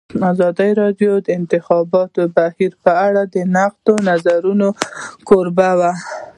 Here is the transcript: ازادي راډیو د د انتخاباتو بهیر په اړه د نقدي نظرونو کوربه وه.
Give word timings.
ازادي 0.31 0.69
راډیو 0.81 1.11
د 1.19 1.23
د 1.25 1.27
انتخاباتو 1.39 2.21
بهیر 2.35 2.71
په 2.83 2.91
اړه 3.07 3.21
د 3.33 3.35
نقدي 3.55 3.95
نظرونو 4.09 4.67
کوربه 5.27 5.69
وه. 5.79 5.91